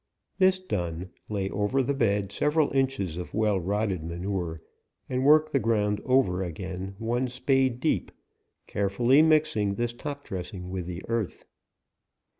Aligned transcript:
This 0.39 0.59
done, 0.59 1.11
lay 1.29 1.47
over 1.51 1.83
the 1.83 1.93
bed 1.93 2.31
sever 2.31 2.61
al 2.61 2.71
inches 2.73 3.17
of 3.17 3.35
well 3.35 3.59
rotted 3.59 4.03
manure, 4.03 4.59
and 5.07 5.23
work 5.23 5.51
the 5.51 5.59
ground 5.59 6.01
over 6.05 6.41
again 6.41 6.95
one 6.97 7.27
spade 7.27 7.79
deep, 7.79 8.11
care 8.65 8.89
fully 8.89 9.21
mixing 9.21 9.75
this 9.75 9.93
top 9.93 10.23
dressing 10.23 10.71
with 10.71 10.87
the 10.87 11.03
earth. 11.07 11.45